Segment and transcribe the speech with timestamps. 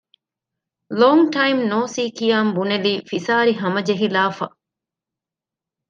[0.99, 4.45] ލޯންގް ޓައިމް ނޯސީ ކިޔާން ބުނެލީ ފިސާރިހަމަޖެހިލާފަ